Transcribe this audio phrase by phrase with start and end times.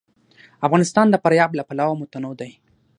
[0.67, 2.51] افغانستان د فاریاب له پلوه متنوع دی.